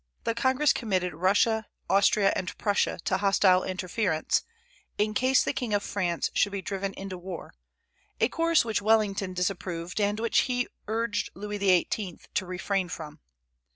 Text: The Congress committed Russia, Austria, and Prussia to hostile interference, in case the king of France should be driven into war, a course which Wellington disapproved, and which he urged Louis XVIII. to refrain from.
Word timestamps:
The 0.23 0.33
Congress 0.33 0.73
committed 0.73 1.13
Russia, 1.13 1.67
Austria, 1.87 2.33
and 2.35 2.57
Prussia 2.57 2.97
to 3.05 3.17
hostile 3.17 3.63
interference, 3.63 4.41
in 4.97 5.13
case 5.13 5.43
the 5.43 5.53
king 5.53 5.75
of 5.75 5.83
France 5.83 6.31
should 6.33 6.51
be 6.53 6.61
driven 6.63 6.95
into 6.95 7.19
war, 7.19 7.53
a 8.19 8.27
course 8.27 8.65
which 8.65 8.81
Wellington 8.81 9.35
disapproved, 9.35 10.01
and 10.01 10.19
which 10.19 10.39
he 10.39 10.65
urged 10.87 11.29
Louis 11.35 11.57
XVIII. 11.59 12.17
to 12.33 12.45
refrain 12.47 12.89
from. 12.89 13.19